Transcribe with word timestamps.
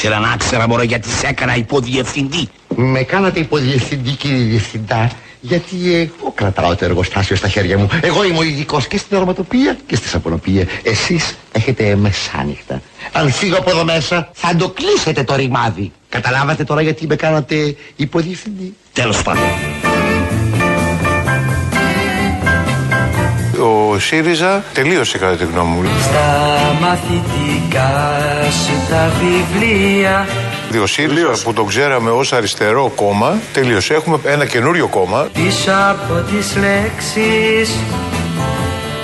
Ήξερα 0.00 0.18
να 0.18 0.36
ξέρα 0.36 0.68
μωρέ 0.68 0.84
γιατί 0.84 1.08
σε 1.08 1.26
έκανα 1.26 1.56
υποδιευθυντή. 1.56 2.48
Με 2.76 3.02
κάνατε 3.02 3.40
υποδιευθυντή 3.40 4.10
κύριε 4.10 4.44
Διευθυντά 4.44 5.10
γιατί 5.40 5.94
εγώ 5.94 6.32
κρατάω 6.34 6.76
το 6.76 6.84
εργοστάσιο 6.84 7.36
στα 7.36 7.48
χέρια 7.48 7.78
μου. 7.78 7.88
Εγώ 8.00 8.24
είμαι 8.24 8.38
ο 8.38 8.42
ειδικός 8.42 8.86
και 8.86 8.98
στην 8.98 9.16
οροματοπία 9.16 9.76
και 9.86 9.96
στη 9.96 10.08
σαπονοπία. 10.08 10.66
Εσείς 10.82 11.36
έχετε 11.52 11.96
μεσάνυχτα. 11.96 12.82
Αν 13.12 13.32
φύγω 13.32 13.56
από 13.56 13.70
εδώ 13.70 13.84
μέσα 13.84 14.30
θα 14.32 14.56
το 14.56 14.68
κλείσετε 14.68 15.22
το 15.22 15.36
ρημάδι. 15.36 15.92
Καταλάβατε 16.08 16.64
τώρα 16.64 16.80
γιατί 16.82 17.06
με 17.06 17.16
κάνατε 17.16 17.76
υποδιευθυντή. 17.96 18.74
Τέλος 18.92 19.22
πάντων. 19.22 19.48
Ο 23.62 23.98
ΣΥΡΙΖΑ 23.98 24.64
τελείωσε 24.72 25.18
κατά 25.18 25.36
τη 25.36 25.44
γνώμη 25.44 25.70
μου. 25.70 25.88
Στα 26.02 26.76
μαθητικά 26.80 27.90
σου 28.50 28.90
τα 28.90 29.10
βιβλία 29.20 30.26
Ο 30.82 30.86
ΣΥΡΙΖΑ 30.86 31.42
που 31.44 31.52
τον 31.52 31.66
ξέραμε 31.66 32.10
ως 32.10 32.32
αριστερό 32.32 32.92
κόμμα 32.94 33.38
τελείωσε. 33.52 33.94
Έχουμε 33.94 34.18
ένα 34.24 34.46
καινούριο 34.46 34.86
κόμμα. 34.86 35.28
Πίσω 35.32 35.70
από 35.88 36.14
τις 36.30 36.56
λέξεις 36.56 37.76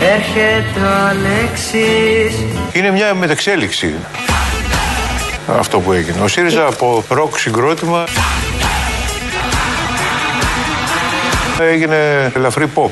έρχεται 0.00 0.80
ο 0.80 1.06
Αλέξης 1.08 2.40
Είναι 2.72 2.90
μια 2.90 3.14
μετεξέλιξη 3.14 3.94
αυτό 5.58 5.80
που 5.80 5.92
έγινε. 5.92 6.20
Ο 6.22 6.28
ΣΥΡΙΖΑ 6.28 6.66
από 6.66 7.04
ροκ 7.08 7.38
συγκρότημα 7.38 8.04
έγινε 11.58 12.32
ελαφρύ 12.34 12.70
pop. 12.74 12.90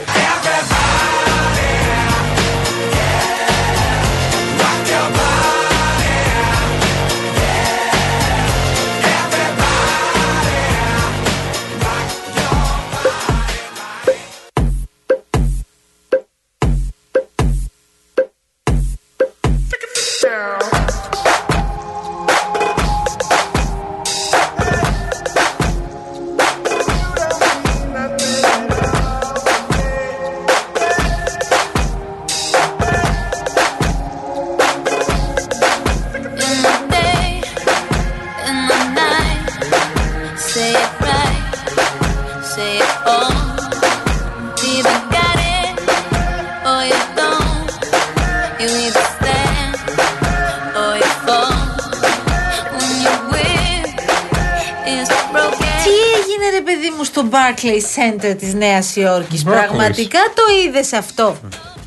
Ρε 56.54 56.60
παιδί 56.60 56.92
μου 56.96 57.04
στο 57.04 57.24
Barclays 57.30 57.86
Center 57.98 58.36
της 58.38 58.54
Νέας 58.54 58.96
Υόρκης. 58.96 59.42
Barclays. 59.46 59.50
Πραγματικά 59.50 60.18
το 60.34 60.42
είδες 60.66 60.92
αυτό; 60.92 61.36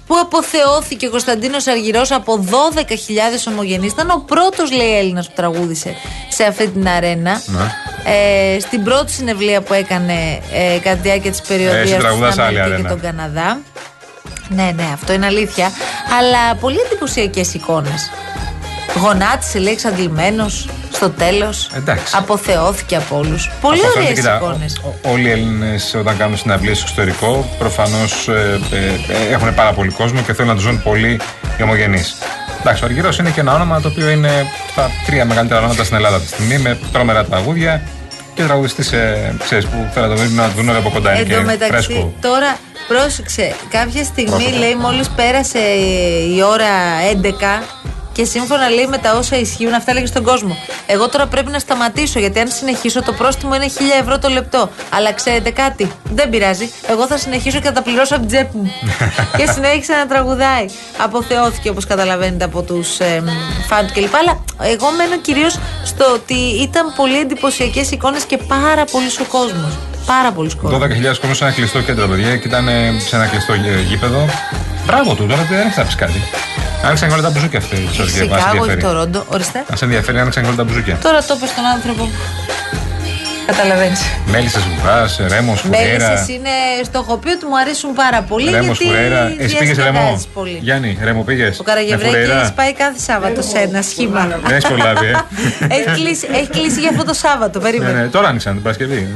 Που 0.08 0.16
αποθεώθηκε 0.22 1.08
ο 1.08 1.10
Κωνσταντίνος 1.10 1.68
Αργυρός 1.68 2.12
από 2.12 2.46
12.000 2.50 3.48
ομογενείς. 3.48 3.92
Ήταν 3.92 4.10
ο 4.10 4.24
πρώτος 4.28 4.72
λέει 4.72 4.98
Έλληνας 4.98 5.28
που 5.28 5.34
τραγούδισε 5.36 5.96
σε 6.30 6.44
αυτή 6.44 6.68
την 6.68 6.88
αρένα. 6.88 7.42
Ε, 8.06 8.60
Στην 8.60 8.84
πρώτη 8.84 9.12
συνευλία 9.12 9.62
που 9.62 9.74
έκανε 9.74 10.14
ε, 10.54 10.78
κατά 10.84 10.96
τη 10.96 11.02
διάρκεια 11.02 11.32
της 11.32 11.42
περιοδίας 11.42 11.90
του 11.92 11.98
τραγουδάς 11.98 12.32
στην 12.32 12.44
άλλη 12.44 12.60
Αμερική 12.62 12.82
και 12.82 12.88
αρένα. 12.88 13.02
τον 13.02 13.12
Καναδά. 13.18 13.60
Ναι 14.50 14.72
ναι 14.76 14.88
αυτό 14.94 15.14
είναι 15.14 15.26
αλήθεια. 15.26 15.72
Αλλά 16.20 16.56
πολύ 16.56 16.78
εντυπωσιακές 16.86 17.54
εικόνες 17.54 18.10
Γονάτισε 19.02 19.60
λέει 19.60 19.74
εξαντλημένος 19.74 20.70
στο 20.94 21.10
τέλος 21.10 21.70
Εντάξει. 21.76 22.14
Αποθεώθηκε 22.18 22.96
από 22.96 23.18
όλους 23.18 23.52
Πολύ 23.62 23.80
Αυτό 23.80 23.88
φαίνεται, 23.92 24.12
ωραίες 24.12 24.20
κοίτα, 24.20 24.36
εικόνες 24.36 24.78
ο- 25.04 25.12
Όλοι 25.12 25.28
οι 25.28 25.32
Έλληνες 25.32 25.94
όταν 26.00 26.18
κάνουν 26.18 26.38
συναυλίες 26.38 26.78
στο 26.78 26.86
εξωτερικό 26.90 27.50
προφανώς 27.58 28.30
έχουν 29.32 29.54
πάρα 29.54 29.74
πολύ 29.74 29.92
κόσμο 29.92 30.22
και 30.22 30.34
θέλουν 30.34 30.50
να 30.50 30.56
τους 30.56 30.64
ζουν 30.64 30.82
πολύ 30.84 31.20
οι 31.58 31.64
ομογενείς. 31.64 32.16
Εντάξει, 32.60 32.84
ο 32.84 32.86
Αργυρός 32.86 33.18
είναι 33.18 33.30
και 33.30 33.40
ένα 33.40 33.54
όνομα 33.54 33.82
το 33.82 33.88
οποίο 33.88 34.10
είναι 34.10 34.32
στα 34.72 34.90
τρία 35.06 35.26
μεγαλύτερα 35.26 35.60
ονόματα 35.60 35.84
στην 35.84 35.96
Ελλάδα 35.96 36.16
αυτή 36.16 36.28
τη 36.28 36.34
στιγμή 36.34 36.58
με 36.58 36.78
τρόμερα 36.92 37.26
τραγούδια 37.26 37.82
και 38.34 38.44
τραγουδιστής 38.44 38.92
ε, 38.92 39.36
ξέρεις, 39.44 39.66
που 39.66 39.88
θέλουν 39.94 40.10
να 40.10 40.16
το 40.16 40.22
δουν, 40.24 40.34
να 40.36 40.44
το 40.46 40.52
δουν 40.56 40.70
όλοι 40.70 40.78
από 40.78 40.90
κοντά. 40.90 41.12
Είναι 41.12 41.20
Εν 41.22 41.28
τω 41.30 41.36
και 41.36 41.42
μεταξύ, 41.42 41.72
φρέσκο. 41.72 42.14
τώρα 42.22 42.58
πρόσεξε, 42.88 43.56
κάποια 43.70 44.04
στιγμή 44.04 44.30
Πρόσεξε. 44.30 44.58
λέει 44.60 44.76
μόλις 44.76 45.10
πέρασε 45.10 45.60
η 46.36 46.42
ώρα 46.52 46.66
11 47.22 47.64
και 48.16 48.26
σύμφωνα 48.26 48.70
λέει 48.70 48.88
με 48.88 48.98
τα 48.98 49.12
όσα 49.18 49.36
ισχύουν, 49.38 49.74
αυτά 49.74 49.92
έλεγε 49.92 50.06
στον 50.06 50.24
κόσμο. 50.24 50.58
Εγώ 50.86 51.10
τώρα 51.10 51.26
πρέπει 51.28 51.52
να 51.52 51.60
σταματήσω 51.60 52.20
γιατί 52.20 52.40
αν 52.40 52.48
συνεχίσω 52.48 53.02
το 53.04 53.14
πρόστιμο 53.14 53.56
είναι 53.56 53.66
1000 53.68 53.82
ευρώ 54.02 54.20
το 54.20 54.30
λεπτό. 54.30 54.70
Αλλά 54.90 55.14
ξέρετε 55.14 55.50
κάτι, 55.50 55.92
δεν 56.14 56.30
πειράζει. 56.30 56.72
Εγώ 56.90 57.08
θα 57.08 57.18
συνεχίσω 57.18 57.58
και 57.60 57.66
θα 57.66 57.72
τα 57.72 57.82
πληρώσω 57.82 58.16
από 58.16 58.26
την 58.26 58.36
τσέπη 58.36 58.58
μου. 58.58 58.72
και 59.38 59.46
συνέχισε 59.52 59.94
να 59.94 60.08
τραγουδάει. 60.08 60.66
Αποθεώθηκε 60.98 61.70
όπως 61.70 61.86
καταλαβαίνετε 61.86 62.44
από 62.44 62.62
τους 62.62 63.00
ε, 63.00 63.24
φαν 63.68 63.88
του 63.88 63.94
κλπ. 63.94 64.16
Αλλά 64.16 64.44
εγώ 64.62 64.92
μένω 64.98 65.18
κυρίως 65.22 65.60
στο 65.84 66.06
ότι 66.14 66.34
ήταν 66.62 66.94
πολύ 66.96 67.20
εντυπωσιακές 67.20 67.92
εικόνες 67.92 68.24
και 68.24 68.38
πάρα 68.38 68.84
πολύ 68.92 69.08
ο 69.22 69.24
κόσμος. 69.38 69.78
Πάρα 70.06 70.32
πολλοί 70.32 70.56
κόσμος. 70.56 70.82
12.000 70.82 70.88
κόσμος 71.20 71.38
σε 71.38 71.44
ένα 71.44 71.54
κλειστό 71.54 71.82
κέντρο, 71.82 72.08
παιδιά, 72.08 72.38
και 72.38 72.48
ήταν 72.48 72.68
ε, 72.68 73.00
σε 73.08 73.16
ένα 73.16 73.26
κλειστό 73.26 73.54
γε- 73.54 73.80
γήπεδο. 73.88 74.26
Μπράβο 74.86 75.14
του, 75.16 75.26
τώρα 75.26 75.44
δεν 75.50 75.60
έχεις 75.60 75.78
να 75.78 75.84
πεις 75.84 75.96
κάτι. 75.96 76.22
Άνοιξαν 76.86 77.08
και 77.08 77.14
όλα 77.14 77.24
τα 77.24 77.30
μπουζούκια 77.30 77.60
αυτέ. 77.60 77.76
Η 77.76 77.90
Σα 77.98 78.08
Σικάγο, 78.08 78.28
η 78.28 78.58
ενδιαφέρει. 78.58 78.82
Τορόντο, 78.82 79.26
ορίστε. 79.28 79.64
Αν 79.72 79.78
σε 79.78 79.86
ενδιαφέρει, 79.86 80.20
άνοιξαν 80.20 80.42
και 80.44 80.48
όλα 80.50 80.58
τα 80.58 80.64
μπουζούκια. 80.64 80.96
Τώρα 81.02 81.24
το 81.24 81.34
είπε 81.38 81.46
στον 81.48 81.66
άνθρωπο. 81.66 82.10
Καταλαβαίνεις. 83.46 84.02
Μέλισσες 84.26 84.62
Βουγάς, 84.64 85.20
Ρέμος, 85.28 85.60
Φουρέιρα. 85.62 86.08
Μέλισσες 86.08 86.28
είναι 86.28 86.50
στο 86.84 87.02
χοπίο 87.02 87.38
του 87.38 87.48
μου 87.48 87.58
αρέσουν 87.60 87.94
πάρα 87.94 88.22
πολύ. 88.22 88.50
Ρέμος, 88.52 88.66
γιατί 88.66 88.86
Φουρέιρα. 88.86 89.34
Εσύ 89.38 89.58
πήγες 89.58 89.78
Ρέμο. 89.78 89.92
διασκεδάζεις 89.92 90.28
πολύ. 90.34 90.60
Γιάννη, 90.62 90.98
Ρέμο 91.04 91.22
πήγες; 91.24 91.60
Ο 91.60 91.64
Καραγευρέκη 91.64 92.54
πάει 92.56 92.74
κάθε 92.74 93.00
Σάββατο 93.00 93.42
σε 93.42 93.58
ένα 93.58 93.82
σχήμα. 93.82 94.28
Δεν 94.46 94.52
έχεις 94.56 94.68
προλάβει, 94.68 95.06
ε; 95.06 95.16
έχει, 95.76 95.90
κλείσει, 96.02 96.28
έχει 96.32 96.48
κλείσει 96.50 96.80
για 96.80 96.90
αυτό 96.90 97.04
το 97.06 97.14
Σάββατο. 97.14 97.60
ναι, 97.60 97.66
Περίμενε. 97.66 98.00
ναι, 98.02 98.08
τώρα 98.08 98.28
άνοιξαν 98.28 98.54
την 98.54 98.62
Παρασκευή. 98.62 99.08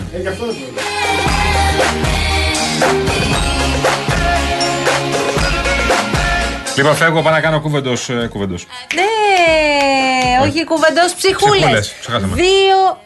Λοιπόν, 6.79 6.95
φεύγω, 6.95 7.21
πάω 7.21 7.33
να 7.33 7.41
κάνω 7.41 7.61
κούβεντο. 7.61 7.93
Κούβεντος. 8.29 8.65
Ναι, 8.95 10.47
όχι 10.47 10.63
κουβεντός 10.63 11.13
ψυχούλες. 11.15 11.59
Ψυχούλες, 11.59 11.95
ξεχάσαμε. 11.99 12.35
2, 12.35 12.41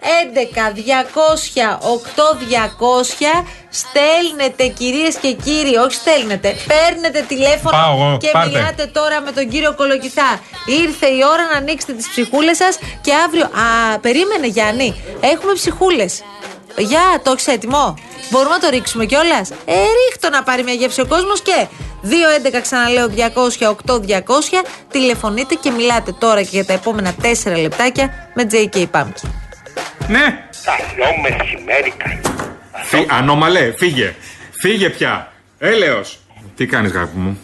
11, 0.01 0.71
200, 0.73 1.79
8, 1.79 2.35
200. 2.35 3.45
Στέλνετε 3.69 4.67
κυρίες 4.67 5.15
και 5.15 5.31
κύριοι, 5.31 5.75
όχι 5.77 5.93
στέλνετε. 5.93 6.55
Παίρνετε 6.67 7.25
τηλέφωνο 7.27 7.77
Πάω 7.77 7.95
εγώ, 7.95 8.17
και 8.17 8.29
πάρτε. 8.33 8.49
μιλάτε 8.49 8.85
τώρα 8.85 9.21
με 9.21 9.31
τον 9.31 9.49
κύριο 9.49 9.73
Κολοκυθά. 9.73 10.39
Ήρθε 10.65 11.07
η 11.07 11.21
ώρα 11.33 11.43
να 11.51 11.57
ανοίξετε 11.57 11.93
τις 11.93 12.07
ψυχούλες 12.09 12.57
σας 12.57 12.77
και 13.01 13.11
αύριο. 13.25 13.45
Α, 13.45 13.99
περίμενε 13.99 14.47
Γιάννη, 14.47 14.95
έχουμε 15.19 15.53
ψυχούλες. 15.53 16.23
Για, 16.77 17.05
το 17.23 17.35
έχει 17.37 17.51
έτοιμο. 17.51 17.93
Μπορούμε 18.29 18.55
να 18.55 18.61
το 18.61 18.69
ρίξουμε 18.69 19.05
κιόλας; 19.05 19.49
Ε, 19.49 19.73
ρίχτω 19.75 20.29
να 20.29 20.43
πάρει 20.43 20.63
μια 20.63 20.73
γεύση 20.73 21.01
ο 21.01 21.05
κόσμος 21.05 21.41
και 21.41 21.67
2-11 22.03 22.59
ξαναλέω 22.61 23.07
200-8-200. 23.85 23.95
Τηλεφωνείτε 24.91 25.55
και 25.55 25.71
μιλάτε 25.71 26.11
τώρα 26.11 26.41
και 26.41 26.49
για 26.51 26.65
τα 26.65 26.73
επόμενα 26.73 27.13
4 27.21 27.59
λεπτάκια 27.61 28.31
με 28.33 28.47
JK 28.51 28.75
Pumpkin. 28.75 29.29
Ναι, 30.07 30.47
Καλό 30.65 31.11
μεσημέρι, 31.21 31.93
Φύ, 32.83 33.05
ανώμαλε, 33.09 33.73
φύγε. 33.77 34.15
Φύγε 34.51 34.89
πια. 34.89 35.31
Έλεος. 35.57 36.19
Τι 36.55 36.65
κάνεις 36.65 36.91
γάπη 36.91 37.17
μου; 37.17 37.39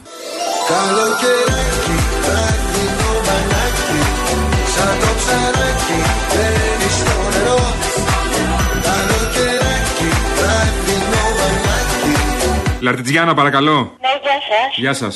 Λαρτιτζιάνα, 12.79 13.33
παρακαλώ. 13.33 13.97
Ναι, 14.01 14.28
γεια 14.49 14.61
σας. 14.61 14.75
Γεια 14.83 14.93
σας. 14.93 15.15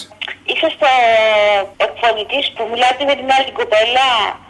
Είσαστε 0.51 0.89
εκφωνητής 1.87 2.45
που 2.55 2.63
μιλάτε 2.71 3.01
με 3.09 3.13
την 3.19 3.27
άλλη 3.37 3.51
κοπέλα 3.59 4.07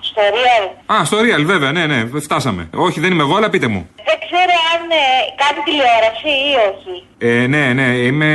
στο 0.10 0.22
Real. 0.36 0.66
Α, 0.94 1.06
στο 1.10 1.18
Real, 1.26 1.44
βέβαια, 1.54 1.72
ναι, 1.72 1.84
ναι, 1.92 2.00
φτάσαμε. 2.28 2.70
Όχι, 2.88 3.00
δεν 3.04 3.12
είμαι 3.12 3.24
εγώ, 3.28 3.36
αλλά 3.38 3.50
πείτε 3.54 3.68
μου. 3.74 3.82
Δεν 4.10 4.18
ξέρω 4.26 4.56
αν 4.74 4.82
ε, 5.02 5.06
κάνει 5.42 5.60
τηλεόραση 5.68 6.32
ή 6.50 6.52
όχι. 6.70 6.96
Ε, 7.18 7.48
ναι, 7.54 7.64
ναι, 7.80 7.88
είμαι 8.08 8.30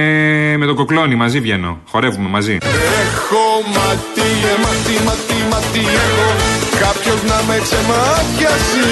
με 0.61 0.67
τον 0.67 0.77
κοκλόνι, 0.81 1.15
μαζί 1.15 1.41
βγαίνω. 1.41 1.73
Χορεύουμε 1.91 2.29
μαζί. 2.29 2.59
Έχω 3.05 3.45
μάτι, 3.77 4.29
ε, 4.50 4.55
μάτι, 4.65 4.95
μάτι, 5.06 5.37
μάτι 5.50 5.83
έχω 6.05 6.27
κάποιος 6.85 7.23
να 7.31 7.37
με 7.49 7.56
ξεμάτιασει 7.65 8.87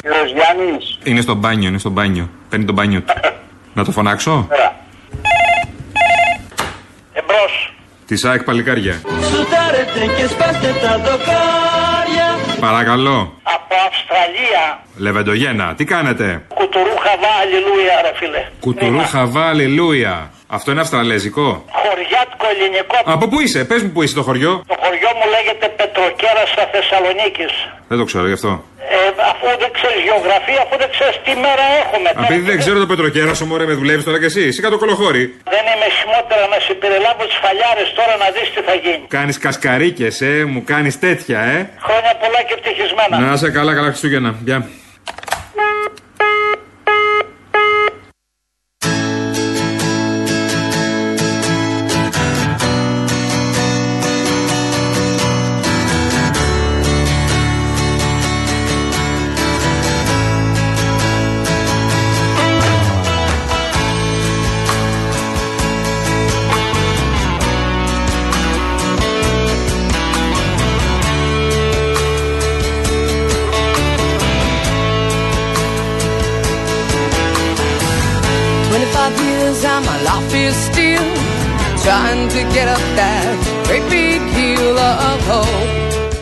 Κύριος 0.00 0.30
Γιάννης. 0.36 0.98
Είναι 1.04 1.20
στο 1.20 1.34
μπάνιο, 1.34 1.68
είναι 1.68 1.78
στο 1.78 1.90
μπάνιο. 1.90 2.28
Παίρνει 2.48 2.64
το 2.64 2.72
μπάνιο 2.72 3.00
του. 3.00 3.12
Να 3.74 3.84
το 3.84 3.90
φωνάξω; 3.90 4.48
Εμπρός. 7.30 7.72
Της 8.06 8.24
ΑΕΚ 8.24 8.42
παλικάρια. 8.42 9.00
Σουτάρετε 9.04 10.14
και 10.16 10.26
σπάστε 10.26 10.74
τα 10.82 10.98
δοκάρια 10.98 12.28
Παρακαλώ. 12.60 13.18
Από 13.42 13.74
Αυστραλία. 13.88 14.64
Λεβεντογένα, 14.96 15.74
τι 15.74 15.84
κάνετε; 15.84 16.42
Κουτουρού 16.54 16.89
χαβά, 17.10 17.32
αλληλούια 17.42 17.96
ρε 18.04 18.12
φίλε. 18.18 18.42
Κουτουρού 18.64 19.00
χαβά, 19.14 19.44
αλληλούια. 19.52 20.14
Αυτό 20.56 20.68
είναι 20.72 20.82
αυστραλέζικο. 20.86 21.46
Χωριάτικο 21.82 22.46
ελληνικό. 22.54 22.96
Από 23.14 23.24
πού 23.30 23.40
είσαι, 23.44 23.60
πες 23.70 23.80
μου 23.82 23.90
πού 23.94 24.00
είσαι 24.02 24.14
το 24.20 24.24
χωριό. 24.28 24.52
Το 24.72 24.76
χωριό 24.82 25.10
μου 25.18 25.26
λέγεται 25.34 25.66
Πετροκέρας 25.80 26.48
στα 26.54 26.64
Θεσσαλονίκης. 26.72 27.52
Δεν 27.90 27.98
το 28.00 28.04
ξέρω 28.10 28.26
γι' 28.30 28.38
αυτό. 28.40 28.52
Ε, 28.94 28.96
αφού 29.32 29.46
δεν 29.62 29.70
ξέρεις 29.76 30.00
γεωγραφία, 30.06 30.60
αφού 30.64 30.74
δεν 30.82 30.90
ξέρεις 30.94 31.16
τι 31.24 31.32
μέρα 31.44 31.64
έχουμε. 31.82 32.08
Επειδή 32.24 32.44
δεν 32.50 32.58
ξέρω 32.62 32.76
το 32.84 32.88
πετροκέρα 32.92 33.32
σου, 33.38 33.46
μωρέ, 33.50 33.64
με 33.72 33.76
δουλεύεις 33.80 34.04
τώρα 34.08 34.18
κι 34.22 34.28
εσύ. 34.32 34.42
Είσαι 34.48 34.62
κατοκολοχώρη. 34.68 35.22
Δεν 35.54 35.64
είμαι 35.70 35.88
χειμώτερα 35.98 36.44
να 36.54 36.58
σε 36.66 36.72
περιλάβω 36.82 37.22
τις 37.30 37.38
φαλιάρες 37.42 37.88
τώρα 37.98 38.14
να 38.22 38.28
δεις 38.34 38.46
τι 38.54 38.60
θα 38.68 38.74
γίνει. 38.84 39.04
Κάνεις 39.18 39.36
κασκαρίκες, 39.44 40.14
ε, 40.20 40.44
μου 40.52 40.60
κάνεις 40.72 40.94
τέτοια, 41.06 41.40
ε. 41.54 41.58
Χρόνια 41.86 42.12
πολλά 42.22 42.40
και 42.46 42.54
ευτυχισμένα. 42.58 43.14
Να 43.24 43.32
είσαι 43.32 43.50
καλά, 43.58 43.72
καλά 43.76 43.88
Χριστούγεννα. 43.92 44.30
Γεια. 44.48 44.58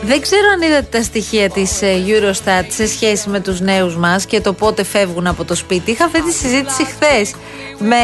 Δεν 0.01 0.21
ξέρω 0.21 0.47
αν 0.53 0.61
είδατε 0.61 0.97
τα 0.97 1.03
στοιχεία 1.03 1.49
της 1.49 1.79
Eurostat 1.81 2.65
σε 2.67 2.87
σχέση 2.87 3.29
με 3.29 3.39
τους 3.39 3.59
νέους 3.59 3.95
μας 3.95 4.25
και 4.25 4.41
το 4.41 4.53
πότε 4.53 4.83
φεύγουν 4.83 5.27
από 5.27 5.45
το 5.45 5.55
σπίτι. 5.55 5.91
Είχα 5.91 6.05
αυτή 6.05 6.23
τη 6.23 6.33
συζήτηση 6.33 6.85
χθες 6.85 7.33
με 7.77 7.95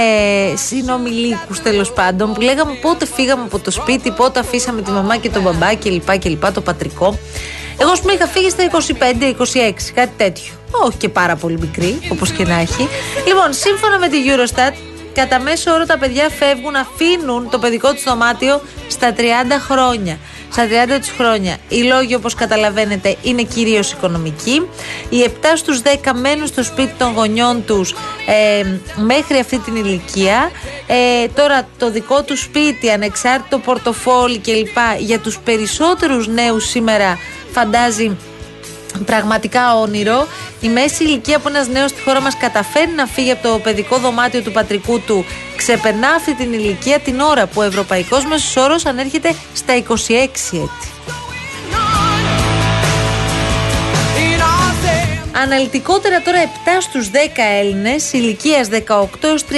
συνομιλίκους 0.55 1.61
τέλος 1.61 1.91
πάντων 1.91 2.33
που 2.33 2.41
λέγαμε 2.41 2.73
πότε 2.81 3.05
φύγαμε 3.05 3.43
από 3.43 3.59
το 3.59 3.71
σπίτι, 3.71 4.11
πότε 4.11 4.39
αφήσαμε 4.39 4.81
τη 4.81 4.91
μαμά 4.91 5.17
και 5.17 5.29
τον 5.29 5.41
μπαμπά 5.41 5.75
κλπ. 5.75 6.17
κλπ 6.19 6.51
το 6.51 6.61
πατρικό. 6.61 7.17
Εγώ, 7.77 7.91
ας 7.91 7.99
πούμε, 7.99 8.13
είχα 8.13 8.27
φύγει 8.27 8.49
στα 8.49 8.63
25-26, 8.63 9.91
κάτι 9.93 10.11
τέτοιο. 10.17 10.53
Όχι 10.71 10.97
και 10.97 11.09
πάρα 11.09 11.35
πολύ 11.35 11.59
μικρή, 11.59 11.99
όπως 12.09 12.31
και 12.31 12.43
να 12.43 12.59
έχει. 12.59 12.87
Λοιπόν, 13.27 13.53
σύμφωνα 13.53 13.99
με 13.99 14.07
τη 14.07 14.17
Eurostat, 14.25 14.73
κατά 15.13 15.39
μέσο 15.39 15.71
όρο 15.73 15.85
τα 15.85 15.97
παιδιά 15.97 16.29
φεύγουν, 16.29 16.75
αφήνουν 16.75 17.49
το 17.49 17.59
παιδικό 17.59 17.93
τους 17.93 18.03
δωμάτιο 18.03 18.61
στα 18.87 19.13
30 19.13 19.21
χρόνια. 19.59 20.17
Στα 20.51 20.67
30 20.67 20.99
τους 20.99 21.09
χρόνια. 21.09 21.57
Οι 21.69 21.81
λόγοι, 21.81 22.15
όπως 22.15 22.33
καταλαβαίνετε, 22.33 23.15
είναι 23.21 23.43
κυρίως 23.43 23.91
οικονομικοί. 23.91 24.61
Οι 25.09 25.23
7 25.23 25.29
στους 25.55 25.81
10 25.81 26.13
μένουν 26.13 26.47
στο 26.47 26.63
σπίτι 26.63 26.93
των 26.97 27.13
γονιών 27.13 27.65
τους 27.65 27.95
ε, 28.25 28.65
μέχρι 28.95 29.37
αυτή 29.37 29.59
την 29.59 29.75
ηλικία. 29.75 30.51
Ε, 30.87 31.27
τώρα, 31.27 31.67
το 31.77 31.91
δικό 31.91 32.23
τους 32.23 32.41
σπίτι, 32.41 32.89
ανεξάρτητο 32.89 33.59
πορτοφόλι 33.59 34.39
κλπ. 34.39 34.77
για 34.99 35.19
τους 35.19 35.39
περισσότερους 35.39 36.27
νέους 36.27 36.69
σήμερα 36.69 37.17
φαντάζει 37.51 38.17
πραγματικά 39.05 39.75
όνειρο. 39.75 40.27
Η 40.61 40.69
μέση 40.69 41.03
ηλικία 41.03 41.39
που 41.39 41.47
ένας 41.47 41.67
νέος 41.67 41.89
στη 41.89 42.01
χώρα 42.01 42.21
μας 42.21 42.37
καταφέρει 42.37 42.91
να 42.91 43.05
φύγει 43.05 43.31
από 43.31 43.47
το 43.47 43.59
παιδικό 43.59 43.97
δωμάτιο 43.97 44.41
του 44.41 44.51
πατρικού 44.51 44.99
του 44.99 45.25
ξεπερνά 45.55 46.09
αυτή 46.09 46.35
την 46.35 46.53
ηλικία 46.53 46.99
την 46.99 47.19
ώρα 47.19 47.45
που 47.45 47.61
ο 47.61 47.63
ευρωπαϊκός 47.63 48.25
μέσος 48.25 48.55
όρος 48.55 48.85
ανέρχεται 48.85 49.35
στα 49.53 49.73
26 49.73 49.83
έτη. 50.09 50.94
Αναλυτικότερα 55.43 56.21
τώρα 56.21 56.37
7 56.43 56.47
στους 56.81 57.09
10 57.09 57.15
Έλληνες 57.59 58.13
ηλικίας 58.13 58.67
18 58.71 59.05
έως 59.21 59.45
34 59.49 59.53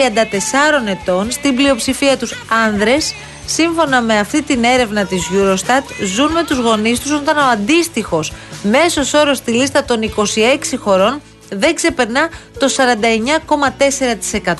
ετών 0.87 1.31
στην 1.31 1.55
πλειοψηφία 1.55 2.17
τους 2.17 2.33
άνδρες 2.65 3.13
σύμφωνα 3.45 4.01
με 4.01 4.19
αυτή 4.19 4.41
την 4.41 4.63
έρευνα 4.63 5.05
της 5.05 5.27
Eurostat 5.33 5.83
ζουν 6.05 6.31
με 6.31 6.43
τους 6.43 6.57
γονείς 6.57 6.99
τους 6.99 7.11
όταν 7.11 7.37
ο 7.37 7.41
αντίστοιχος 7.51 8.33
μέσος 8.63 9.13
όρος 9.13 9.37
στη 9.37 9.51
λίστα 9.51 9.83
των 9.83 9.99
26 10.01 10.09
χωρών 10.77 11.21
δεν 11.49 11.75
ξεπερνά 11.75 12.29
το 12.59 12.67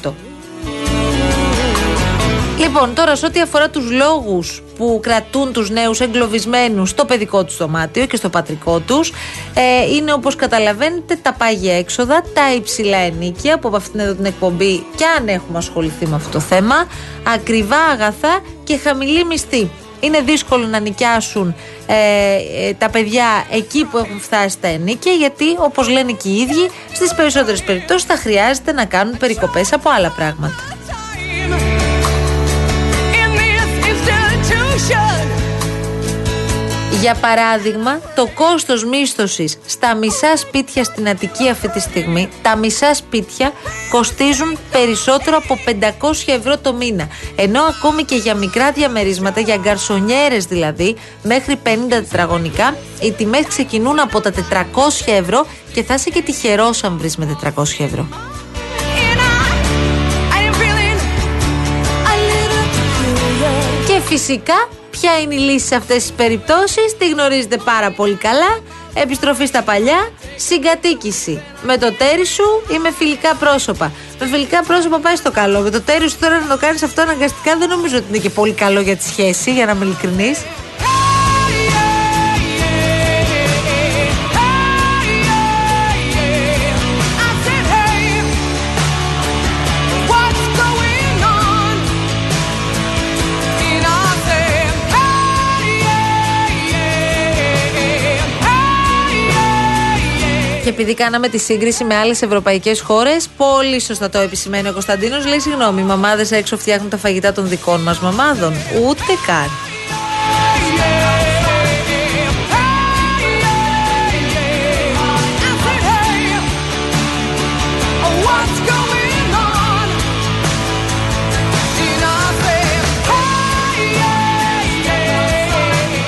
49,4%. 0.03 0.13
Λοιπόν, 2.57 2.93
τώρα 2.95 3.15
σε 3.15 3.25
ό,τι 3.25 3.41
αφορά 3.41 3.69
τους 3.69 3.91
λόγους 3.91 4.63
που 4.77 4.99
κρατούν 5.03 5.53
τους 5.53 5.69
νέους 5.69 5.99
εγκλωβισμένους 5.99 6.89
στο 6.89 7.05
παιδικό 7.05 7.43
τους 7.43 7.57
δωμάτιο 7.57 8.05
και 8.05 8.15
στο 8.15 8.29
πατρικό 8.29 8.79
τους 8.79 9.11
ε, 9.53 9.95
είναι 9.95 10.13
όπως 10.13 10.35
καταλαβαίνετε 10.35 11.19
τα 11.21 11.33
πάγια 11.33 11.77
έξοδα, 11.77 12.21
τα 12.33 12.53
υψηλά 12.53 12.97
ενίκια 12.97 13.59
που 13.59 13.67
από 13.67 13.77
αυτήν 13.77 13.99
εδώ 13.99 14.13
την 14.13 14.25
εκπομπή 14.25 14.85
και 14.95 15.05
αν 15.17 15.27
έχουμε 15.27 15.57
ασχοληθεί 15.57 16.07
με 16.07 16.15
αυτό 16.15 16.29
το 16.29 16.39
θέμα, 16.39 16.75
ακριβά 17.33 17.77
αγαθά 17.77 18.39
και 18.63 18.77
χαμηλή 18.77 19.25
μισθή. 19.25 19.69
Είναι 19.99 20.21
δύσκολο 20.21 20.65
να 20.65 20.79
νοικιάσουν 20.79 21.55
ε, 21.87 21.95
ε, 22.67 22.73
τα 22.73 22.89
παιδιά 22.89 23.45
εκεί 23.51 23.85
που 23.85 23.97
έχουν 23.97 24.19
φτάσει 24.19 24.59
τα 24.59 24.67
ενίκια 24.67 25.11
γιατί 25.11 25.45
όπως 25.57 25.89
λένε 25.89 26.11
και 26.11 26.29
οι 26.29 26.35
ίδιοι 26.35 26.69
στις 26.93 27.15
περισσότερες 27.15 27.63
περιπτώσεις 27.63 28.03
θα 28.03 28.17
χρειάζεται 28.17 28.71
να 28.71 28.85
κάνουν 28.85 29.17
περικοπές 29.17 29.73
από 29.73 29.89
άλλα 29.89 30.09
πράγματα. 30.09 30.76
Για 37.01 37.15
παράδειγμα, 37.15 37.99
το 38.15 38.29
κόστος 38.35 38.85
μίσθωσης 38.85 39.57
στα 39.65 39.95
μισά 39.95 40.37
σπίτια 40.37 40.83
στην 40.83 41.09
Αττική 41.09 41.49
αυτή 41.49 41.69
τη 41.69 41.79
στιγμή, 41.79 42.29
τα 42.41 42.55
μισά 42.55 42.93
σπίτια 42.93 43.51
κοστίζουν 43.89 44.57
περισσότερο 44.71 45.37
από 45.37 45.57
500 45.65 46.11
ευρώ 46.25 46.57
το 46.57 46.73
μήνα. 46.73 47.07
Ενώ 47.35 47.61
ακόμη 47.61 48.03
και 48.03 48.15
για 48.15 48.35
μικρά 48.35 48.71
διαμερίσματα, 48.71 49.39
για 49.39 49.55
γκαρσονιέρες 49.55 50.45
δηλαδή, 50.45 50.95
μέχρι 51.23 51.59
50 51.63 51.69
τετραγωνικά, 51.89 52.77
οι 53.01 53.11
τιμές 53.11 53.45
ξεκινούν 53.47 53.99
από 53.99 54.21
τα 54.21 54.31
400 54.31 54.37
ευρώ 55.05 55.45
και 55.73 55.83
θα 55.83 55.93
είσαι 55.93 56.09
και 56.09 56.21
τυχερός 56.21 56.83
αν 56.83 56.97
βρεις 56.97 57.17
με 57.17 57.25
400 57.25 57.83
ευρώ. 57.83 58.07
Φυσικά, 64.07 64.69
ποια 64.89 65.19
είναι 65.19 65.35
η 65.35 65.37
λύση 65.37 65.65
σε 65.65 65.75
αυτές 65.75 66.01
τις 66.01 66.11
περιπτώσεις, 66.11 66.97
τη 66.97 67.09
γνωρίζετε 67.09 67.57
πάρα 67.57 67.91
πολύ 67.91 68.15
καλά. 68.15 68.59
Επιστροφή 68.93 69.45
στα 69.45 69.61
παλιά, 69.63 70.09
συγκατοίκηση. 70.35 71.41
Με 71.63 71.77
το 71.77 71.91
τέρι 71.93 72.25
σου 72.25 72.43
ή 72.73 72.77
με 72.77 72.91
φιλικά 72.91 73.35
πρόσωπα. 73.35 73.91
Με 74.19 74.27
φιλικά 74.27 74.63
πρόσωπα 74.63 74.99
πάει 74.99 75.15
στο 75.15 75.31
καλό. 75.31 75.59
Με 75.59 75.69
το 75.69 75.81
τέρι 75.81 76.09
σου 76.09 76.17
τώρα 76.19 76.39
να 76.39 76.47
το 76.47 76.57
κάνεις 76.57 76.83
αυτό 76.83 77.01
αναγκαστικά 77.01 77.57
δεν 77.57 77.69
νομίζω 77.69 77.97
ότι 77.97 78.05
είναι 78.09 78.17
και 78.17 78.29
πολύ 78.29 78.53
καλό 78.53 78.79
για 78.79 78.95
τη 78.95 79.03
σχέση, 79.03 79.53
για 79.53 79.65
να 79.65 79.71
είμαι 79.71 79.85
ειλικρινής. 79.85 80.39
Επειδή 100.79 100.93
κάναμε 100.93 101.27
τη 101.27 101.37
σύγκριση 101.37 101.83
με 101.83 101.95
άλλες 101.95 102.21
ευρωπαϊκές 102.21 102.81
χώρες, 102.81 103.27
πολύ 103.37 103.81
σωστά 103.81 104.09
το 104.09 104.19
επισημαίνει 104.19 104.69
ο 104.69 104.71
Κωνσταντίνος. 104.71 105.25
Λέει: 105.25 105.39
Συγγνώμη, 105.39 105.81
οι 105.81 105.83
μαμάδες 105.83 106.31
έξω 106.31 106.57
φτιάχνουν 106.57 106.89
τα 106.89 106.97
φαγητά 106.97 107.33
των 107.33 107.47
δικών 107.47 107.81
μας 107.81 107.99
μαμάδων. 107.99 108.53
Ούτε 108.87 109.03
καν. 109.25 109.49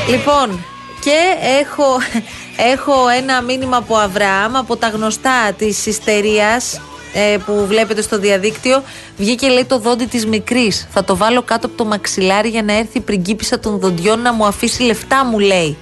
Λοιπόν, 0.09 0.65
Και 0.99 1.35
έχω, 1.61 1.85
έχω 2.73 3.07
ένα 3.17 3.41
μήνυμα 3.41 3.77
από 3.77 3.95
Αβραάμ 3.95 4.57
από 4.57 4.75
τα 4.75 4.87
γνωστά 4.87 5.53
της 5.57 5.85
ιστερίας 5.85 6.81
ε, 7.13 7.37
που 7.45 7.65
βλέπετε 7.67 8.01
στο 8.01 8.19
διαδίκτυο. 8.19 8.83
Βγήκε 9.17 9.47
λέει 9.47 9.65
το 9.65 9.79
δόντι 9.79 10.05
της 10.05 10.25
μικρής. 10.25 10.87
Θα 10.91 11.03
το 11.03 11.17
βάλω 11.17 11.41
κάτω 11.41 11.67
από 11.67 11.77
το 11.77 11.85
μαξιλάρι 11.85 12.49
για 12.49 12.63
να 12.63 12.73
έρθει 12.73 12.97
η 12.97 13.01
πριγκίπισσα 13.01 13.59
των 13.59 13.79
δοντιών 13.79 14.21
να 14.21 14.33
μου 14.33 14.45
αφήσει 14.45 14.83
λεφτά, 14.83 15.25
μου 15.25 15.39
λέει. 15.39 15.77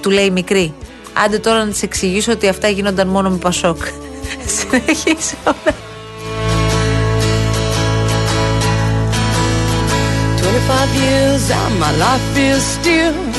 Του 0.00 0.10
λέει 0.10 0.24
η 0.24 0.30
μικρή. 0.30 0.74
Άντε 1.24 1.38
τώρα 1.38 1.64
να 1.64 1.70
της 1.70 1.82
εξηγήσω 1.82 2.32
ότι 2.32 2.48
αυτά 2.48 2.68
γίνονταν 2.68 3.08
μόνο 3.08 3.30
με 3.30 3.36
Πασόκ. 3.36 3.82
Συνεχίζω. 4.58 5.36
25 10.40 10.94
years 10.94 11.50
and 11.50 11.74
my 11.78 11.92
life 11.96 12.36
is 12.36 12.62
still 12.62 13.29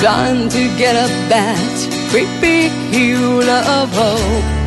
trying 0.00 0.48
to 0.48 0.62
get 0.78 0.96
up 0.96 1.12
that 1.28 1.76
great 2.10 2.32
big 2.40 2.70
hill 2.90 3.48
of 3.48 3.88
hope. 3.92 4.60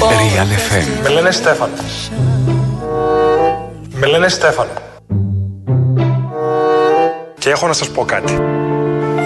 Real 0.00 0.50
FM. 0.66 1.02
Με 1.02 1.08
λένε 1.08 1.30
Στέφανο. 1.30 1.72
Με 3.90 4.06
λένε 4.06 4.28
Στέφανο. 4.28 4.70
Και 7.38 7.50
έχω 7.50 7.66
να 7.66 7.72
σας 7.72 7.90
πω 7.90 8.04
κάτι. 8.04 8.38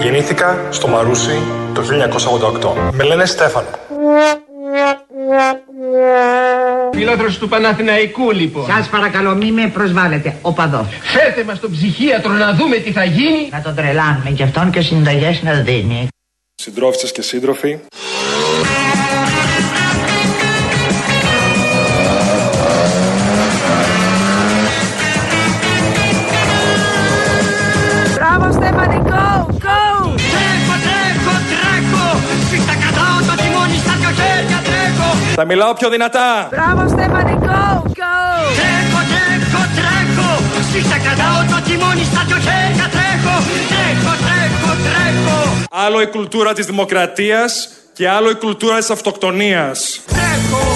Γεννήθηκα 0.02 0.58
στο 0.70 0.88
Μαρούσι 0.88 1.38
το 1.74 1.82
1988. 2.90 2.92
Με 2.92 3.04
λένε 3.04 3.24
Στέφανο. 3.24 3.68
Φιλόθρος 7.08 7.38
του 7.38 7.48
Παναθηναϊκού 7.48 8.30
λοιπόν. 8.30 8.66
Σας 8.66 8.88
παρακαλώ 8.88 9.34
μη 9.34 9.52
με 9.52 9.70
προσβάλλετε, 9.74 10.38
οπαδός. 10.42 10.86
Φέρτε 11.02 11.44
μας 11.44 11.60
τον 11.60 11.70
ψυχίατρο 11.70 12.32
να 12.32 12.54
δούμε 12.54 12.76
τι 12.76 12.92
θα 12.92 13.04
γίνει. 13.04 13.48
Να 13.50 13.62
τον 13.62 13.74
τρελάνουμε 13.74 14.30
και 14.30 14.42
αυτόν 14.42 14.70
και 14.70 14.80
συνταγές 14.80 15.42
να 15.42 15.52
δίνει. 15.52 16.08
Συντρόφισσες 16.54 17.12
και 17.12 17.22
σύντροφοι. 17.22 17.78
Θα 35.40 35.46
μιλάω 35.46 35.74
πιο 35.74 35.88
δυνατά. 35.88 36.48
Μπράβο 36.50 36.88
Στέφανη, 36.88 37.38
go, 37.42 37.60
go! 38.00 38.16
Τρέχω, 38.58 39.00
τρέχω, 39.12 39.62
τρέχω. 39.78 40.30
Σφίχτα 40.68 40.98
κρατάω 40.98 41.40
το 41.50 41.70
τιμόνι 41.70 42.04
στα 42.04 42.22
δυο 42.26 42.36
χέρια 42.36 42.86
τρέχω. 42.94 43.36
Τρέχω, 43.72 44.12
τρέχω, 44.26 44.70
τρέχω. 44.86 45.66
Άλλο 45.70 46.00
η 46.00 46.06
κουλτούρα 46.06 46.52
της 46.52 46.66
δημοκρατίας 46.66 47.68
και 47.92 48.08
άλλο 48.08 48.30
η 48.30 48.34
κουλτούρα 48.34 48.78
της 48.78 48.90
αυτοκτονίας. 48.90 50.00
Τρέχω, 50.06 50.18
τρέχω. 50.18 50.67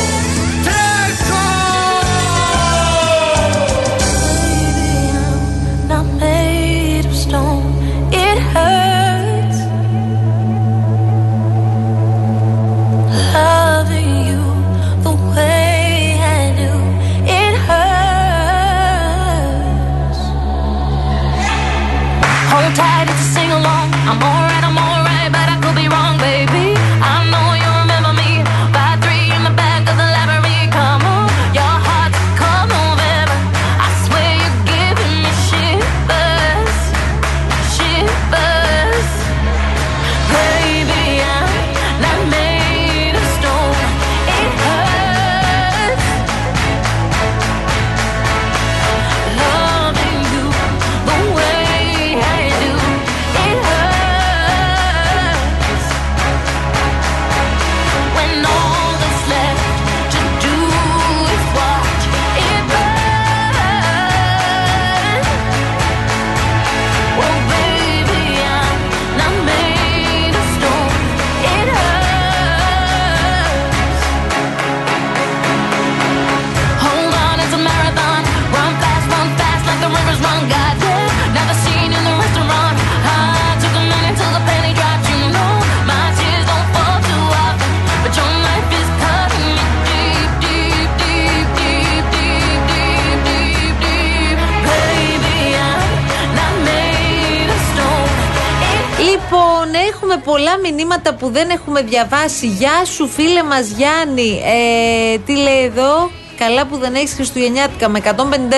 Έχουμε 100.12 100.32
πολλά 100.32 100.58
μηνύματα 100.58 101.14
που 101.14 101.30
δεν 101.30 101.50
έχουμε 101.50 101.82
διαβάσει. 101.82 102.46
Γεια 102.46 102.84
σου, 102.84 103.08
φίλε 103.08 103.42
μας 103.42 103.68
Γιάννη. 103.68 104.42
Ε, 104.44 105.18
τι 105.18 105.36
λέει 105.36 105.62
εδώ; 105.64 106.10
Καλά 106.38 106.66
που 106.66 106.76
δεν 106.76 106.94
έχεις 106.94 107.14
Χριστουγεννιάτικα. 107.14 107.88
Με 107.88 108.00
150 108.04 108.10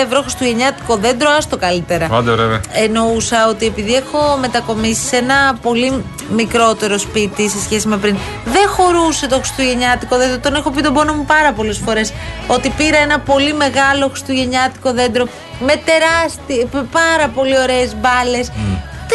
ευρώ 0.05 0.21
Χριστουγεννιάτικο 0.21 0.95
δέντρο, 0.95 1.29
άστο 1.37 1.57
καλύτερα. 1.57 2.05
Άντε, 2.11 2.31
ωραία, 2.31 2.45
βέβαια. 2.45 2.61
Εννοούσα 2.71 3.47
ότι 3.49 3.65
επειδή 3.65 3.93
έχω 3.93 4.37
μετακομίσει 4.39 5.07
σε 5.07 5.15
ένα 5.15 5.57
πολύ 5.61 6.03
μικρότερο 6.29 6.97
σπίτι 6.97 7.49
σε 7.49 7.61
σχέση 7.61 7.87
με 7.87 7.97
πριν, 7.97 8.17
δεν 8.45 8.67
χωρούσε 8.67 9.27
το 9.27 9.35
Χριστουγεννιάτικο 9.35 10.17
δέντρο. 10.17 10.39
Τον 10.39 10.55
έχω 10.55 10.71
πει 10.71 10.81
τον 10.81 10.93
πόνο 10.93 11.13
μου 11.13 11.25
πάρα 11.25 11.53
πολλές 11.53 11.77
φορές. 11.77 12.13
Ότι 12.47 12.69
πήρα 12.69 12.97
ένα 12.97 13.19
πολύ 13.19 13.53
μεγάλο 13.53 14.07
Χριστουγεννιάτικο 14.07 14.93
δέντρο 14.93 15.27
με 15.59 15.81
τεράστιες, 15.85 16.85
πάρα 16.91 17.27
πολύ 17.27 17.59
ωραίες 17.59 17.95
μπάλες. 17.95 18.51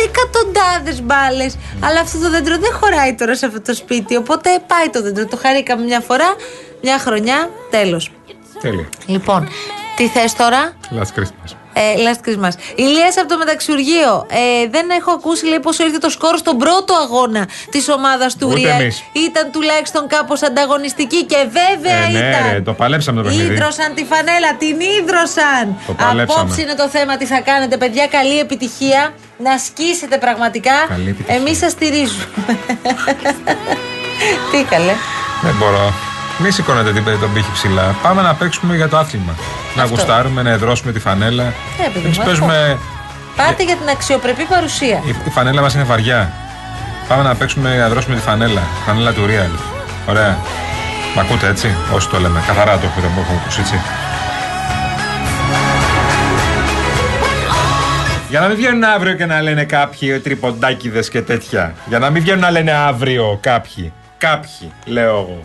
Εκατοντάδες 0.04 1.02
μπάλες. 1.02 1.56
Αλλά 1.80 2.00
αυτό 2.00 2.18
το 2.18 2.30
δέντρο 2.30 2.58
δεν 2.58 2.72
χωράει 2.72 3.14
τώρα 3.14 3.36
σε 3.36 3.46
αυτό 3.46 3.60
το 3.60 3.74
σπίτι. 3.74 4.16
Οπότε 4.16 4.50
πάει 4.66 4.88
το 4.92 5.02
δέντρο. 5.02 5.26
Το 5.26 5.36
χαρήκαμε 5.36 5.84
μια 5.84 6.00
φορά, 6.00 6.34
μια 6.82 6.98
χρονιά, 6.98 7.50
τέλος. 7.70 8.10
Τέλεια. 8.60 8.88
Λοιπόν, 9.06 9.48
τι 9.96 10.08
θες 10.08 10.34
τώρα; 10.34 10.72
Last 10.98 11.20
Christmas. 11.20 11.59
Ε, 11.82 11.94
last 12.06 12.20
Christmas. 12.28 12.52
Ηλίας 12.74 13.18
από 13.18 13.28
το 13.28 13.38
μεταξιουργείο. 13.38 14.26
Ε, 14.30 14.68
δεν 14.70 14.90
έχω 14.98 15.10
ακούσει 15.10 15.46
λέει 15.46 15.60
πόσο 15.60 15.84
ήρθε 15.84 15.98
το 15.98 16.10
σκορ 16.10 16.36
στον 16.36 16.56
πρώτο 16.58 16.94
αγώνα 16.94 17.48
της 17.70 17.88
ομάδας 17.88 18.36
του 18.36 18.48
Ούτε 18.50 18.60
Real. 18.76 18.80
εμείς. 18.80 19.02
Ήταν 19.12 19.50
τουλάχιστον 19.50 20.06
κάπως 20.08 20.42
ανταγωνιστική 20.42 21.24
και 21.24 21.36
βέβαια 21.58 22.02
Ε, 22.04 22.10
ναι, 22.10 22.18
ήταν. 22.18 22.52
ρε, 22.52 22.60
το 22.60 22.72
παλέψαμε 22.72 23.22
το 23.22 23.28
παιχνίδι. 23.28 23.52
Ίδρωσαν 23.52 23.94
τη 23.94 24.04
φανέλα, 24.04 24.54
την 24.58 24.76
ίδρωσαν. 24.98 25.76
Το 25.86 25.92
παλέψαμε. 25.92 26.40
Απόψε 26.40 26.60
είναι 26.62 26.74
το 26.74 26.88
θέμα 26.88 27.16
τι 27.16 27.26
θα 27.26 27.40
κάνετε, 27.40 27.76
παιδιά. 27.76 28.06
Καλή 28.06 28.38
επιτυχία. 28.38 29.12
Να 29.38 29.58
σκίσετε 29.58 30.18
πραγματικά. 30.18 30.72
Καλή 30.88 31.08
επιτυχία. 31.08 31.34
Εμείς 31.34 31.58
σας 31.58 31.70
στηρίζουμε. 31.72 32.24
τι 34.52 34.62
καλέ. 34.70 34.94
Δεν 35.42 35.54
μπορώ. 35.58 36.09
Μην 36.42 36.52
σηκώνετε 36.52 36.92
την, 36.92 37.04
τον 37.20 37.32
πύχη 37.32 37.52
ψηλά. 37.52 37.94
Πάμε 38.02 38.22
να 38.22 38.34
παίξουμε 38.34 38.76
για 38.76 38.88
το 38.88 38.96
άθλημα. 38.96 39.34
Να 39.76 39.82
Αυτό. 39.82 39.94
γουστάρουμε, 39.94 40.42
να 40.42 40.50
εδρώσουμε 40.50 40.92
τη 40.92 41.00
φανέλα. 41.00 41.42
Ε, 41.42 41.88
παιδί 41.92 42.04
Εμείς 42.04 42.18
μου, 42.18 42.24
παίζουμε. 42.24 42.78
Πάτε 43.36 43.62
για 43.64 43.76
την 43.76 43.88
αξιοπρεπή 43.88 44.44
παρουσία. 44.44 45.02
Η, 45.04 45.14
η 45.24 45.30
φανέλα 45.30 45.60
μας 45.60 45.74
είναι 45.74 45.82
βαριά. 45.82 46.32
Πάμε 47.08 47.22
να 47.22 47.34
παίξουμε 47.34 47.76
να 47.76 47.88
δρώσουμε 47.88 48.14
τη 48.14 48.20
φανέλα. 48.20 48.62
Φανέλα 48.86 49.12
του 49.12 49.26
Real. 49.26 49.58
Ωραία. 50.08 50.38
Μ' 51.16 51.18
ακούτε 51.18 51.48
έτσι, 51.48 51.74
όσοι 51.94 52.08
το 52.08 52.20
λέμε. 52.20 52.42
Καθαρά 52.46 52.78
το 52.78 52.86
έχουμε 52.86 53.00
το 53.02 53.20
έχουμε 53.20 53.40
ακούσει, 53.40 53.60
έτσι. 53.60 53.80
Για 58.28 58.40
να 58.40 58.46
μην 58.46 58.56
βγαίνουν 58.56 58.84
αύριο 58.84 59.14
και 59.14 59.26
να 59.26 59.42
λένε 59.42 59.64
κάποιοι 59.64 60.20
τριποντάκιδες 60.20 61.08
και 61.08 61.22
τέτοια. 61.22 61.74
Για 61.86 61.98
να 61.98 62.10
μην 62.10 62.22
βγαίνουν 62.22 62.40
να 62.40 62.50
λένε 62.50 62.72
αύριο 62.72 63.38
κάποιοι. 63.42 63.92
Κάποιοι, 64.18 64.72
λέω 64.84 65.10
εγώ. 65.10 65.42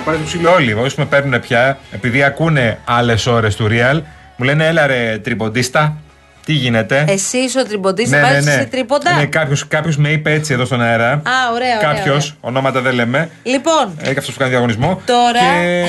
Με 0.00 0.06
πάρει 0.12 0.18
τους 0.18 0.34
είμαι 0.34 0.48
όλοι. 0.48 0.72
Όσοι 0.72 0.94
με 0.98 1.04
παίρνουν 1.04 1.40
πια, 1.40 1.78
επειδή 1.92 2.22
ακούνε 2.22 2.78
άλλες 2.84 3.26
ώρες 3.26 3.56
του 3.56 3.68
Real, 3.70 4.00
μου 4.36 4.44
λένε 4.44 4.66
έλα 4.66 4.86
ρε 4.86 5.18
τριποντίστα. 5.18 5.96
Τι 6.44 6.52
γίνεται; 6.52 7.04
Εσύ 7.08 7.38
είσαι 7.38 7.58
ο 7.60 7.64
τριμποντή, 7.64 8.06
ναι, 8.08 8.20
ναι, 8.20 8.30
ναι, 8.30 8.40
ναι. 8.40 8.50
σε 8.50 8.64
τρίποντα; 8.70 9.12
Ναι, 9.14 9.26
κάποιος, 9.26 9.68
κάποιος 9.68 9.96
με 9.96 10.08
είπε 10.08 10.32
έτσι 10.32 10.52
εδώ 10.52 10.64
στον 10.64 10.82
αέρα. 10.82 11.10
Α, 11.10 11.20
ωραία, 11.54 11.76
ωραία. 11.76 11.92
Κάποιος, 11.94 12.24
ωραία. 12.24 12.36
ονόματα 12.40 12.80
δεν 12.80 12.94
λέμε. 12.94 13.30
Λοιπόν, 13.42 13.98
Έχει 14.02 14.18
αυτό 14.18 14.32
που 14.32 14.38
κάνει 14.38 14.50
διαγωνισμό. 14.50 15.00
Τώρα- 15.06 15.40
Και, 15.40 15.84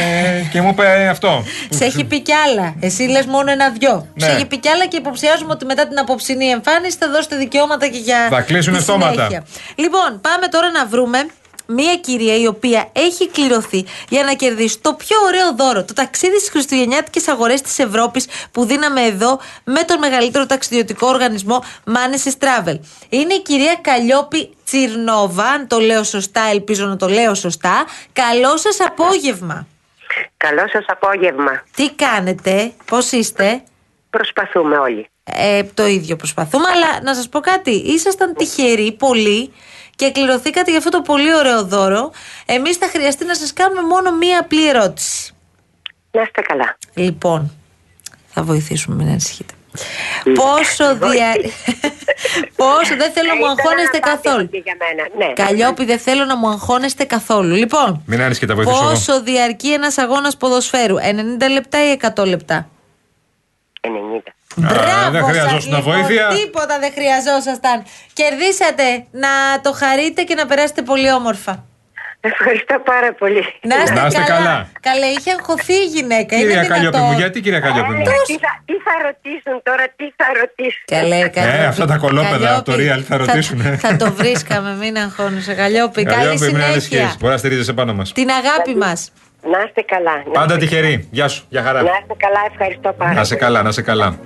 και 0.51 0.61
μου 0.61 0.69
είπε 0.69 1.07
αυτό. 1.09 1.43
σε 1.77 1.85
έχει 1.85 2.03
πει 2.03 2.21
κι 2.21 2.33
άλλα. 2.33 2.75
Εσύ 2.79 3.03
λες 3.03 3.25
μόνο 3.25 3.51
ένα-δυο. 3.51 4.07
Ναι. 4.13 4.25
Σε 4.25 4.31
έχει 4.31 4.45
πει 4.45 4.57
κι 4.59 4.67
άλλα 4.69 4.85
και 4.87 4.97
υποψιάζουμε 4.97 5.51
ότι 5.51 5.65
μετά 5.65 5.87
την 5.87 5.99
απόψινή 5.99 6.45
εμφάνιση 6.45 6.97
θα 6.99 7.09
δώσετε 7.09 7.35
δικαιώματα 7.35 7.87
και 7.87 7.97
για. 7.97 8.27
Θα 8.29 8.41
κλείσουνε 8.41 8.77
τη 8.77 8.83
στόματα. 8.83 9.13
συνέχεια. 9.13 9.43
Λοιπόν, 9.75 10.21
πάμε 10.21 10.47
τώρα 10.51 10.71
να 10.71 10.85
βρούμε 10.85 11.17
μία 11.73 11.95
κυρία 11.95 12.35
η 12.37 12.47
οποία 12.47 12.89
έχει 12.91 13.29
κληρωθεί 13.29 13.85
για 14.09 14.23
να 14.23 14.33
κερδίσει 14.33 14.79
το 14.79 14.93
πιο 14.93 15.17
ωραίο 15.25 15.55
δώρο. 15.55 15.83
Το 15.83 15.93
ταξίδι 15.93 16.37
στις 16.37 16.49
Χριστουγεννιάτικες 16.49 17.27
αγορές 17.27 17.61
της 17.61 17.79
Ευρώπης 17.79 18.27
που 18.51 18.65
δίναμε 18.65 19.01
εδώ 19.01 19.39
με 19.63 19.83
τον 19.83 19.99
μεγαλύτερο 19.99 20.45
ταξιδιωτικό 20.45 21.07
οργανισμό 21.07 21.63
Manesis 21.85 22.45
Travel. 22.45 22.79
Είναι 23.09 23.33
η 23.33 23.41
κυρία 23.41 23.75
Καλλιόπη 23.81 24.55
Τσιρνόβα, 24.65 25.43
αν 25.43 25.67
το 25.67 25.79
λέω 25.79 26.03
σωστά, 26.03 26.41
ελπίζω 26.51 26.85
να 26.85 26.95
το 26.95 27.07
λέω 27.07 27.33
σωστά. 27.33 27.85
Καλό 28.13 28.57
σας 28.57 28.79
απόγευμα. 28.79 29.67
Καλό 30.37 30.67
σας 30.67 30.85
απόγευμα. 30.87 31.63
Τι 31.75 31.91
κάνετε, 31.91 32.71
πώς 32.85 33.11
είστε; 33.11 33.63
Προσπαθούμε 34.11 34.77
όλοι. 34.77 35.09
Ε, 35.23 35.63
το 35.63 35.85
ίδιο 35.85 36.15
προσπαθούμε, 36.15 36.65
αλλά 36.73 37.01
να 37.03 37.15
σας 37.15 37.29
πω 37.29 37.39
κάτι. 37.39 37.71
Ήσασταν 37.71 38.33
τυχεροί 38.33 38.91
πολύ 38.91 39.53
και 40.01 40.11
κληρωθήκατε 40.11 40.69
για 40.69 40.79
αυτό 40.79 40.89
το 40.89 41.01
πολύ 41.01 41.35
ωραίο 41.35 41.63
δώρο. 41.65 42.11
Εμείς 42.45 42.77
θα 42.77 42.87
χρειαστεί 42.87 43.25
να 43.25 43.35
σας 43.35 43.53
κάνουμε 43.53 43.81
μόνο 43.81 44.11
μία 44.11 44.39
απλή 44.39 44.69
ερώτηση. 44.69 45.33
Να 46.11 46.21
είστε 46.21 46.41
καλά. 46.41 46.77
Λοιπόν, 46.93 47.51
θα 48.27 48.43
βοηθήσουμε, 48.43 48.95
μην 48.95 49.07
ανησυχείτε. 49.07 49.53
Πόσο 50.33 50.95
δια... 50.95 51.35
Πόσο 52.55 52.95
δεν 52.97 53.11
θέλω 53.11 53.27
να 53.27 53.35
μου 53.35 53.47
αγχώνεστε 53.47 53.99
καθόλου. 53.99 54.49
Για 54.51 54.77
μένα. 54.79 55.27
Ναι. 55.27 55.33
Καλλιόπη, 55.33 55.85
δεν 55.85 55.99
θέλω 55.99 56.25
να 56.25 56.37
μου 56.37 56.47
αγχώνεστε 56.49 57.03
καθόλου. 57.03 57.55
Λοιπόν, 57.55 58.03
Μην 58.05 58.21
ανησυχείτε, 58.21 58.53
θα 58.53 58.61
βοηθήσω 58.61 58.83
εγώ. 58.83 58.93
πόσο 58.93 59.21
διαρκεί 59.21 59.71
ένας 59.73 59.97
αγώνας 59.97 60.37
ποδοσφαίρου, 60.37 60.95
90 60.95 61.49
λεπτά 61.51 61.91
ή 61.91 61.97
100 62.15 62.25
λεπτά; 62.27 62.69
90. 63.81 63.87
Α, 64.65 65.11
δεν 65.11 65.21
σας. 65.21 65.29
χρειαζόσουν 65.31 65.75
Λοιπόν, 65.75 65.93
βοήθεια. 65.93 66.27
Τίποτα 66.27 66.79
δεν 66.79 66.91
χρειαζόσασταν. 66.97 67.83
Κερδίσατε 68.13 69.05
να 69.11 69.31
το 69.61 69.71
χαρείτε 69.73 70.21
και 70.23 70.35
να 70.35 70.45
περάσετε 70.45 70.81
πολύ 70.81 71.11
όμορφα. 71.11 71.65
Ευχαριστώ 72.23 72.75
πάρα 72.85 73.13
πολύ. 73.13 73.43
Να 73.61 73.75
είστε, 73.83 73.93
Να 73.99 74.05
είστε 74.07 74.23
καλά. 74.27 74.67
Καλέ, 74.79 75.05
είχε 75.05 75.31
αγχωθεί 75.31 75.73
η 75.73 75.85
γυναίκα. 75.95 76.35
Κυρία 76.35 76.57
είναι 76.57 76.67
Καλλιόπη 76.67 76.97
δυνατόν. 76.97 77.13
μου, 77.13 77.19
γιατί 77.19 77.41
κυρία 77.41 77.59
Καλλιόπη 77.59 77.91
μου; 77.91 78.03
Τι 78.03 78.37
θα, 78.45 78.51
τι 78.65 78.73
θα 78.85 78.93
ρωτήσουν 79.07 79.55
τώρα, 79.63 79.83
τι 79.95 80.05
θα 80.15 80.25
ρωτήσουν; 80.39 80.83
Καλέ, 80.85 81.19
Καλλιόπη. 81.29 81.57
Ε, 81.63 81.65
αυτά 81.65 81.85
τα 81.85 81.97
κολόπεδα 81.97 82.55
από 82.55 82.63
το 82.63 82.71
Καλλιόπη, 82.71 82.99
Real 83.01 83.05
θα 83.07 83.17
ρωτήσουν. 83.17 83.61
Θα, 83.77 83.95
το 83.95 84.11
βρίσκαμε, 84.13 84.75
μην 84.75 84.97
αγχώνεσαι. 84.97 85.53
Καλλιόπη, 85.53 86.03
καλή 86.03 86.15
Καλλιόπη, 86.15 86.45
μην 86.45 86.61
ανησυχείς. 86.63 86.87
συνέχεια. 86.87 87.15
Μπορεί 87.19 87.31
να 87.31 87.37
στηρίζεσαι 87.37 87.73
πάνω 87.73 87.93
μας. 87.93 88.11
Την 88.11 88.29
αγάπη 88.29 88.75
μας. 88.75 89.11
Να 89.51 89.59
είστε 89.67 89.81
καλά. 89.81 90.15
Να 90.25 90.31
Πάντα 90.31 90.53
είστε- 90.53 90.59
τυχερή. 90.69 91.07
Γεια 91.11 91.27
σου. 91.27 91.43
Γεια 91.49 91.63
χαρά. 91.63 91.81
Να 91.81 91.89
είστε 92.01 92.15
καλά, 92.17 92.39
ευχαριστώ 92.51 92.93
πάρα 92.97 93.13
Να 93.13 93.23
σε 93.23 93.33
πολύ. 93.33 93.45
καλά, 93.45 93.61
να 93.61 93.71
σε 93.71 93.81
καλά. 93.81 94.17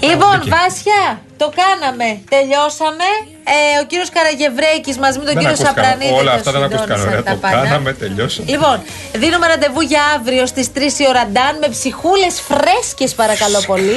Λοιπόν, 0.00 0.42
Βάσια, 0.54 1.20
το 1.36 1.52
κάναμε. 1.60 2.08
Τελειώσαμε. 2.34 3.08
Ε, 3.54 3.80
ο 3.82 3.84
κύριος 3.86 4.10
Καραγευρέκης 4.10 4.96
μαζί 4.98 5.18
με 5.18 5.24
τον 5.24 5.34
Δεν 5.34 5.42
κύριο 5.42 5.56
ακούστηκαν. 5.58 5.84
Σαπρανίδη. 5.84 6.12
Όλα 6.20 6.30
το 6.32 6.36
αυτά 6.38 6.50
δεν 6.52 6.62
ακούστηκαν. 6.62 6.96
συντόνισαν 6.98 7.08
Ωραία, 7.08 7.22
τα 7.22 7.32
το 7.32 7.38
πάντα. 7.44 7.56
κάναμε, 7.62 7.92
τελειώσαμε. 7.92 8.50
Λοιπόν, 8.50 8.76
δίνουμε 9.22 9.46
ραντεβού 9.46 9.80
για 9.80 10.02
αύριο 10.16 10.46
στις 10.46 10.66
3 10.72 10.98
η 11.02 11.04
ώρα 11.12 11.22
Ντάν 11.32 11.54
με 11.62 11.68
ψυχούλες 11.68 12.34
φρέσκες, 12.48 13.14
παρακαλώ 13.14 13.60
πολύ. 13.66 13.96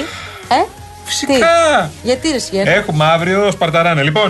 Ε; 0.57 0.61
Φυσικά. 1.05 1.91
Γιατί 2.03 2.31
ρε 2.31 2.37
Σιέν. 2.39 2.67
Έχουμε 2.67 3.05
αύριο 3.05 3.51
Σπαρταράνε. 3.51 4.01
Λοιπόν, 4.03 4.29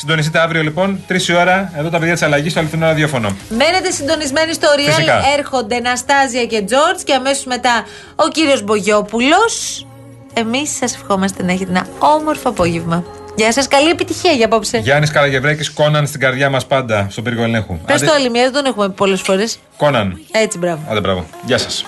συντονιστείτε 0.00 0.38
αύριο 0.38 0.62
λοιπόν, 0.62 1.00
3 1.08 1.28
η 1.28 1.34
ώρα, 1.34 1.72
εδώ 1.76 1.88
τα 1.88 1.98
παιδιά 1.98 2.12
της 2.12 2.22
αλλαγής 2.22 2.50
στο 2.50 2.60
αληθινό 2.60 2.86
ραδιόφωνο. 2.86 3.36
Μένετε 3.48 3.90
συντονισμένοι 3.90 4.52
στο 4.52 4.68
Real. 4.76 4.92
Φυσικά. 4.92 5.22
Έρχονται 5.38 5.80
Ναστάζια 5.80 6.44
και 6.46 6.62
Τζόρτζ 6.62 7.02
και 7.02 7.14
αμέσως 7.14 7.44
μετά 7.44 7.84
ο 8.14 8.28
κύριος 8.28 8.62
Μπογιόπουλος. 8.62 9.86
Εμείς 10.34 10.76
σας 10.76 10.94
ευχόμαστε 10.94 11.42
να 11.42 11.52
έχετε 11.52 11.70
ένα 11.70 11.86
όμορφο 11.98 12.48
απόγευμα. 12.48 13.04
Γεια 13.36 13.52
σας, 13.52 13.68
καλή 13.68 13.88
επιτυχία 13.88 14.32
για 14.32 14.44
απόψε. 14.44 14.78
Γιάννης 14.78 15.10
Καραγευρέκη, 15.10 15.70
Κόναν 15.70 16.06
στην 16.06 16.20
καρδιά 16.20 16.50
μας 16.50 16.66
πάντα, 16.66 17.06
στον 17.10 17.24
πύργο 17.24 17.42
ελέγχου. 17.42 17.78
Πες 17.86 17.96
Άντε, 17.96 18.06
το 18.06 18.12
άλλη 18.12 18.30
μία, 18.30 18.42
δεν 18.42 18.52
τον 18.52 18.64
έχουμε 18.64 18.88
πει 18.88 18.94
πολλές 18.94 19.20
φορές. 19.20 19.58
Κόναν. 19.76 20.20
Έτσι, 20.30 20.58
μπράβο. 20.58 20.80
Άντε, 20.90 21.00
μπράβο. 21.00 21.26
Γεια 21.44 21.58
σας. 21.58 21.84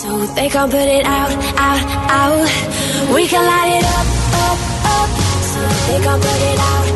So 0.00 0.10
they 0.36 0.48
can 0.54 0.68
put 0.74 0.88
it 0.98 1.04
out, 1.18 1.32
out, 1.68 1.82
out. 2.20 2.48
We 3.14 3.22
can 3.32 3.42
light 3.52 3.72
it 3.78 3.86
up, 3.98 4.08
up, 4.46 4.60
up. 4.94 5.10
So 5.50 5.60
they 5.86 5.98
can 6.04 6.18
put 6.26 6.40
it 6.50 6.58
out, 6.70 6.78
out, 6.78 6.84
out. 6.84 6.87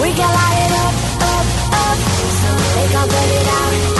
We 0.00 0.12
can 0.12 0.28
light 0.28 0.58
it 0.66 0.72
up, 0.72 0.94
up, 1.22 1.46
up. 1.72 1.98
So 2.40 2.50
they 2.74 2.88
can 2.90 3.08
put 3.08 3.30
it 3.30 3.46
out. 3.46 3.93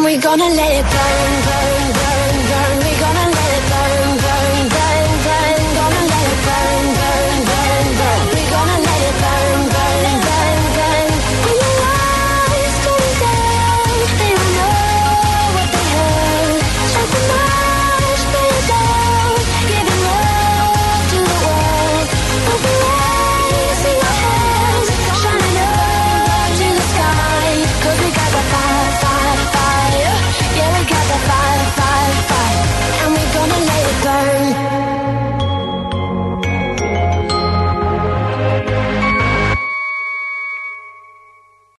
and 0.00 0.06
we're 0.06 0.20
gonna 0.20 0.44
let 0.44 0.72
it 0.72 0.84
burn, 0.90 1.44
burn. 1.44 1.79